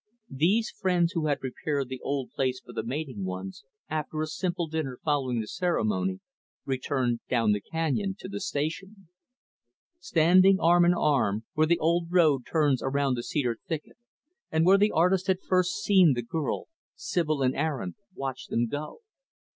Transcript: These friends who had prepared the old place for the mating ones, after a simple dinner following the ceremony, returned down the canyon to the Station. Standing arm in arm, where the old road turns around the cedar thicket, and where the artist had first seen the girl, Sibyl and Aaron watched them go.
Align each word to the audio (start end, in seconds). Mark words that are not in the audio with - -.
These 0.33 0.71
friends 0.71 1.11
who 1.11 1.27
had 1.27 1.39
prepared 1.41 1.87
the 1.89 2.01
old 2.03 2.31
place 2.31 2.59
for 2.59 2.73
the 2.73 2.81
mating 2.81 3.23
ones, 3.23 3.63
after 3.87 4.19
a 4.23 4.25
simple 4.25 4.65
dinner 4.65 4.97
following 5.05 5.39
the 5.41 5.47
ceremony, 5.47 6.21
returned 6.65 7.19
down 7.29 7.51
the 7.51 7.61
canyon 7.61 8.15
to 8.17 8.27
the 8.27 8.39
Station. 8.39 9.09
Standing 9.99 10.59
arm 10.59 10.85
in 10.85 10.95
arm, 10.95 11.45
where 11.53 11.67
the 11.67 11.77
old 11.77 12.07
road 12.11 12.47
turns 12.51 12.81
around 12.81 13.13
the 13.13 13.21
cedar 13.21 13.59
thicket, 13.67 13.97
and 14.51 14.65
where 14.65 14.79
the 14.79 14.89
artist 14.89 15.27
had 15.27 15.37
first 15.47 15.83
seen 15.83 16.13
the 16.15 16.23
girl, 16.23 16.65
Sibyl 16.95 17.43
and 17.43 17.55
Aaron 17.55 17.93
watched 18.15 18.49
them 18.49 18.65
go. 18.65 19.01